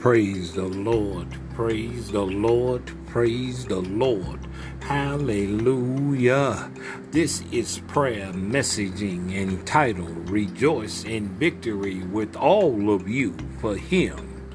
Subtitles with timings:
[0.00, 4.40] Praise the Lord, praise the Lord, praise the Lord.
[4.80, 6.70] Hallelujah.
[7.10, 14.50] This is prayer messaging entitled Rejoice in Victory with all of you for Him.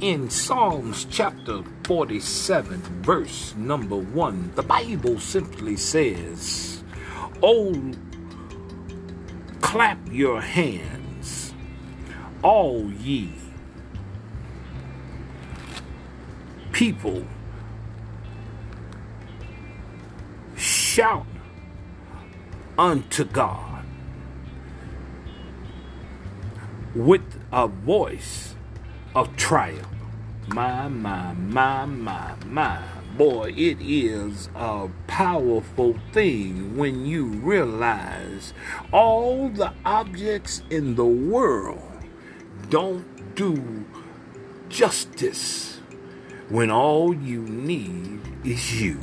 [0.00, 6.82] In Psalms chapter 47, verse number 1, the Bible simply says,
[7.40, 7.92] Oh,
[9.60, 11.54] clap your hands,
[12.42, 13.32] all ye
[16.78, 17.24] people
[20.56, 21.26] shout
[22.78, 23.84] unto God
[26.94, 28.54] with a voice
[29.12, 29.88] of triumph.
[30.46, 32.80] My, my, my, my, my.
[33.16, 38.54] Boy, it is a powerful thing when you realize
[38.92, 42.04] all the objects in the world
[42.70, 43.84] don't do
[44.68, 45.77] justice
[46.50, 48.98] when all you need is you.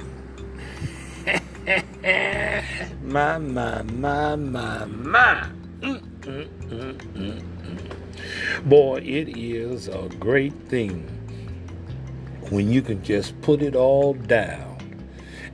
[3.04, 5.50] my, my, my, my, my.
[8.66, 11.12] Boy, it is a great thing
[12.50, 14.78] when you can just put it all down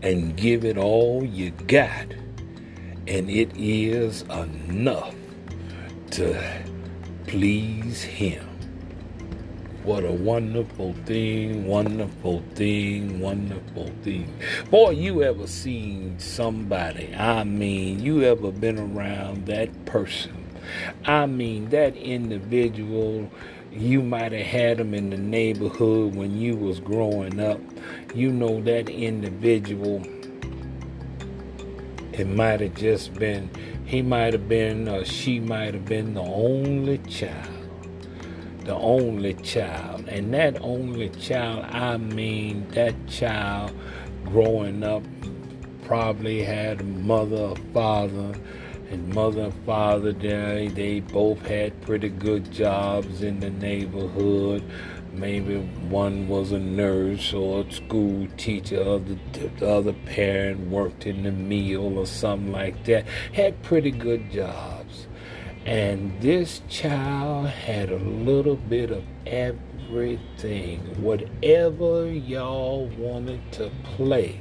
[0.02, 2.08] and give it all you got,
[3.08, 5.16] and it is enough
[6.12, 6.64] to
[7.28, 8.51] please Him.
[9.84, 14.32] What a wonderful thing, wonderful thing, wonderful thing.
[14.70, 20.46] Boy, you ever seen somebody, I mean, you ever been around that person?
[21.06, 23.28] I mean, that individual,
[23.72, 27.60] you might have had them in the neighborhood when you was growing up.
[28.14, 30.04] You know that individual,
[32.14, 33.50] it might have just been,
[33.84, 37.61] he might have been, or she might have been the only child
[38.72, 40.08] the only child.
[40.08, 43.74] And that only child, I mean, that child
[44.24, 45.04] growing up
[45.84, 48.34] probably had a mother, father,
[48.90, 54.64] and mother and father, they, they both had pretty good jobs in the neighborhood.
[55.12, 55.58] Maybe
[55.90, 59.18] one was a nurse or a school teacher, or the,
[59.60, 63.06] the other parent worked in the mill or something like that.
[63.34, 64.81] Had pretty good jobs.
[65.66, 70.80] And this child had a little bit of everything.
[71.02, 74.40] Whatever y'all wanted to play,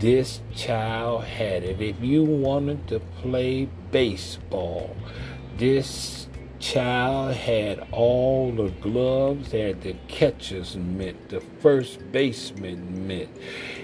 [0.00, 1.80] this child had it.
[1.80, 4.96] If you wanted to play baseball,
[5.58, 6.26] this
[6.58, 13.28] child had all the gloves, had the catcher's mitt, the first baseman mitt.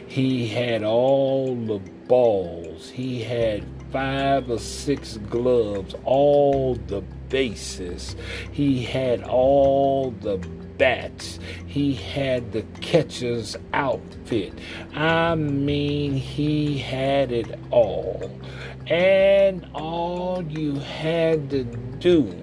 [0.07, 2.91] He had all the balls.
[2.91, 8.17] He had five or six gloves, all the bases.
[8.53, 10.39] He had all the
[10.79, 11.39] bats.
[11.67, 14.53] He had the catcher's outfit.
[14.95, 18.31] I mean, he had it all.
[18.87, 22.43] And all you had to do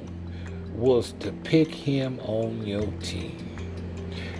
[0.75, 3.37] was to pick him on your team.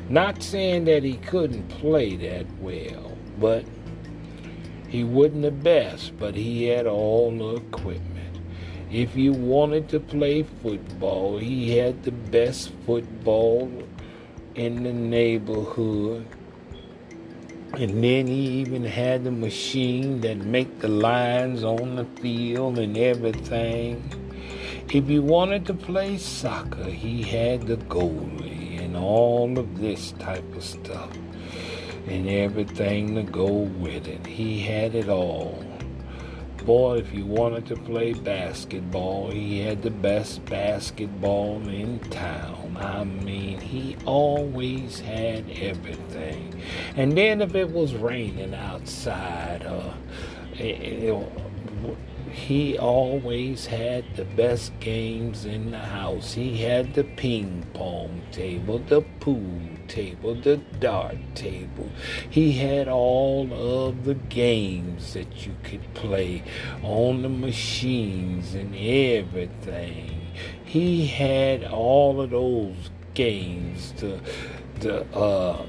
[0.10, 3.66] Not saying that he couldn't play that well, but
[4.94, 8.38] he wasn't the best, but he had all the equipment.
[8.92, 13.72] If you wanted to play football, he had the best football
[14.54, 16.28] in the neighborhood.
[17.74, 22.96] And then he even had the machine that make the lines on the field and
[22.96, 23.98] everything.
[24.94, 30.56] If you wanted to play soccer, he had the goalie and all of this type
[30.56, 31.18] of stuff
[32.08, 34.26] and everything to go with it.
[34.26, 35.64] He had it all.
[36.66, 42.78] Boy, if you wanted to play basketball, he had the best basketball in town.
[42.80, 46.62] I mean, he always had everything.
[46.96, 49.94] And then if it was raining outside, uh,
[50.58, 51.32] it, it,
[52.34, 56.34] he always had the best games in the house.
[56.34, 61.90] He had the ping pong table, the pool table, the dart table.
[62.28, 66.44] He had all of the games that you could play
[66.82, 70.20] on the machines and everything.
[70.66, 74.20] He had all of those games, the
[74.80, 75.66] the uh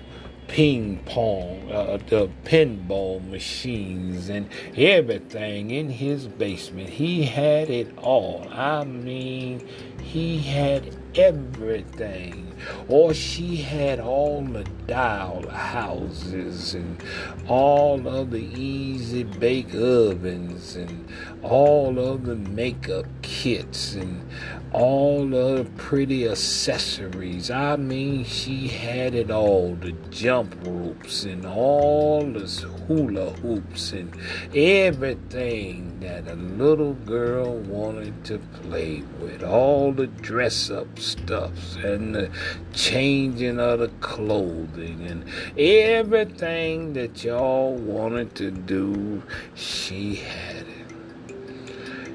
[0.49, 6.91] ping pong, uh, the pinball machines, and everything in his basement.
[6.91, 8.47] He had it all.
[8.51, 9.67] I mean,
[10.03, 12.55] he had everything.
[12.89, 17.03] Or she had all the dial houses and
[17.49, 21.09] all of the easy bake ovens and
[21.43, 24.29] all of the makeup kits and
[24.75, 27.49] all the pretty accessories.
[27.49, 32.49] I mean, she had it all the jump ropes and all the
[32.89, 34.13] hula hoops and
[34.53, 39.45] everything that a little girl wanted to play with.
[39.45, 42.31] All the dress up stuffs and the
[42.73, 45.25] changing of the clothing and
[45.57, 49.23] everything that y'all wanted to do,
[49.55, 51.37] she had it.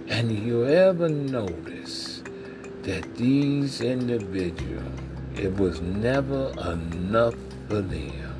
[0.10, 2.19] And you ever notice?
[2.84, 5.00] That these individuals,
[5.36, 7.36] it was never enough
[7.68, 8.36] for them.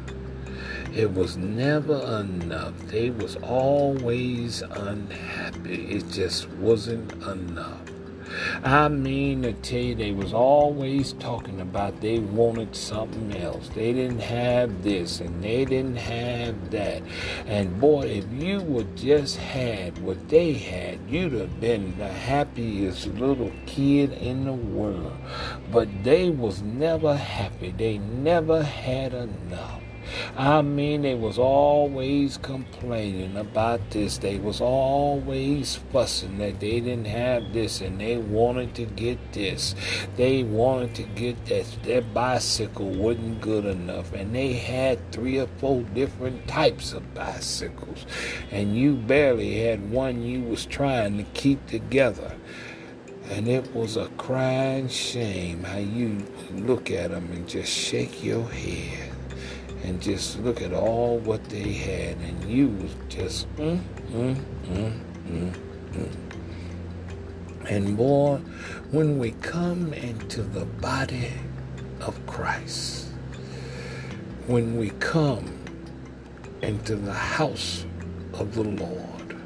[0.96, 2.78] It was never enough.
[2.88, 5.98] They was always unhappy.
[5.98, 7.89] It just wasn't enough.
[8.64, 13.70] I mean to tell you, they was always talking about they wanted something else.
[13.70, 17.02] They didn't have this and they didn't have that.
[17.46, 23.08] And boy, if you would just had what they had, you'd have been the happiest
[23.08, 25.18] little kid in the world.
[25.72, 27.72] But they was never happy.
[27.72, 29.79] They never had enough.
[30.38, 34.18] I mean, they was always complaining about this.
[34.18, 39.76] They was always fussing that they didn't have this and they wanted to get this.
[40.16, 41.66] They wanted to get that.
[41.84, 44.14] Their bicycle wasn't good enough.
[44.14, 48.06] And they had three or four different types of bicycles.
[48.52, 52.36] And you barely had one you was trying to keep together.
[53.32, 58.50] And it was a crying shame how you look at them and just shake your
[58.50, 59.09] head
[59.90, 63.82] and just look at all what they had, and you was just mm,
[64.12, 64.36] mm,
[64.68, 64.94] mm,
[65.28, 65.54] mm,
[65.94, 66.16] mm.
[67.68, 68.38] And boy,
[68.92, 71.34] when we come into the body
[72.02, 73.08] of Christ,
[74.46, 75.58] when we come
[76.62, 77.84] into the house
[78.34, 79.38] of the Lord,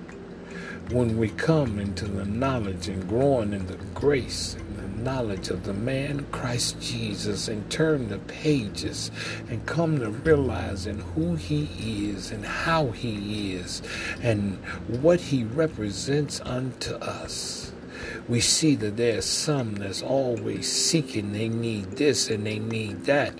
[0.92, 4.58] when we come into the knowledge and growing in the grace
[5.04, 9.12] knowledge of the man Christ Jesus and turn the pages
[9.50, 13.82] and come to realizing who he is and how he is
[14.22, 14.58] and
[15.02, 17.72] what he represents unto us.
[18.30, 21.34] We see that there's some that's always seeking.
[21.34, 23.34] They need this and they need that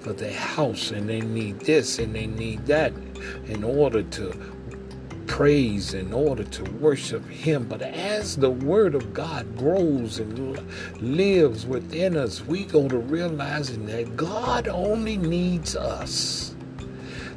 [0.00, 2.92] for their house and they need this and they need that
[3.46, 4.32] in order to
[5.40, 7.66] praise in order to worship Him.
[7.66, 10.60] But as the Word of God grows and
[11.00, 16.54] lives within us, we go to realizing that God only needs us.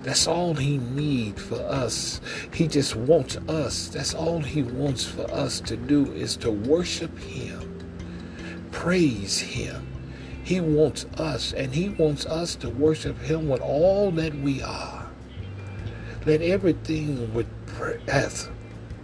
[0.02, 2.20] That's all He needs for us.
[2.54, 3.88] He just wants us.
[3.88, 7.80] That's all He wants for us to do is to worship Him,
[8.72, 9.88] praise Him.
[10.44, 15.10] He wants us, and He wants us to worship Him with all that we are.
[16.26, 17.48] Let everything with
[17.78, 18.50] breath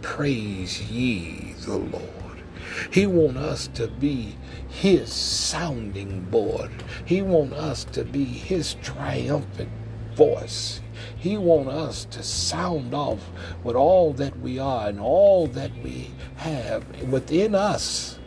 [0.01, 2.43] praise ye the Lord.
[2.91, 4.37] He want us to be
[4.67, 6.71] his sounding board.
[7.05, 9.71] He want us to be his triumphant
[10.13, 10.81] voice.
[11.17, 13.23] He want us to sound off
[13.63, 18.19] with all that we are and all that we have within us,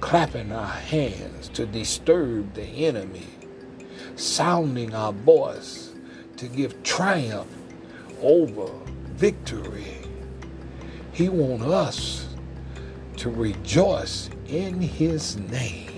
[0.00, 3.26] clapping our hands to disturb the enemy,
[4.16, 5.92] sounding our voice
[6.36, 7.56] to give triumph
[8.20, 8.70] over
[9.14, 9.96] victory.
[11.12, 12.28] He wants us
[13.18, 15.90] to rejoice in his name.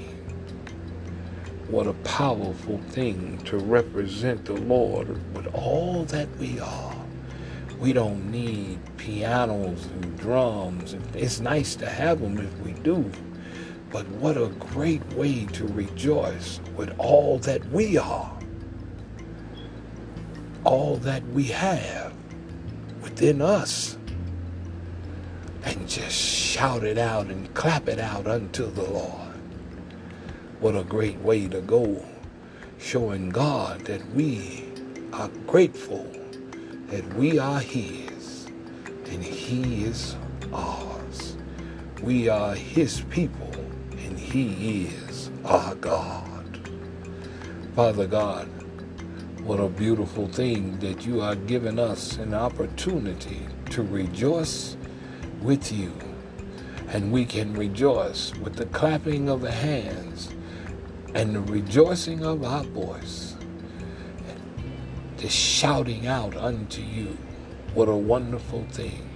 [1.68, 6.94] What a powerful thing to represent the Lord with all that we are.
[7.80, 10.94] We don't need pianos and drums.
[11.14, 13.10] It's nice to have them if we do.
[13.90, 18.38] But what a great way to rejoice with all that we are,
[20.64, 22.05] all that we have
[23.16, 23.96] within us
[25.64, 29.32] and just shout it out and clap it out unto the Lord.
[30.60, 32.04] What a great way to go,
[32.76, 34.64] showing God that we
[35.14, 36.06] are grateful
[36.88, 38.48] that we are His
[39.06, 40.14] and He is
[40.52, 41.38] ours.
[42.02, 43.54] We are His people
[43.92, 46.60] and He is our God.
[47.74, 48.46] Father God,
[49.46, 54.76] what a beautiful thing that you are giving us an opportunity to rejoice
[55.40, 55.92] with you.
[56.88, 60.34] And we can rejoice with the clapping of the hands
[61.14, 63.36] and the rejoicing of our voice,
[65.18, 67.16] the shouting out unto you.
[67.72, 69.08] What a wonderful thing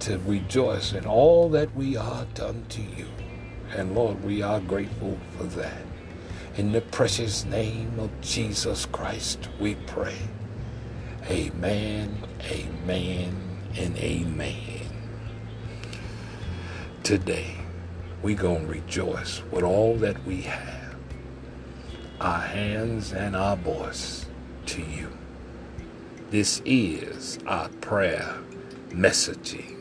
[0.00, 3.08] to rejoice in all that we are done to you.
[3.76, 5.89] And Lord, we are grateful for that.
[6.56, 10.16] In the precious name of Jesus Christ, we pray.
[11.28, 13.36] Amen, amen,
[13.76, 14.80] and amen.
[17.04, 17.54] Today,
[18.20, 20.96] we going to rejoice with all that we have,
[22.20, 24.26] our hands and our voice
[24.66, 25.16] to you.
[26.30, 28.36] This is our prayer
[28.90, 29.79] messaging